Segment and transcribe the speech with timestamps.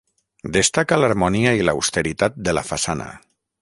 [0.55, 3.13] Destaca l'harmonia i l'austeritat de la façana.